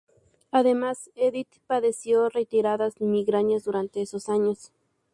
[0.49, 4.71] Además, Edith padeció reiteradas migrañas durante esos años.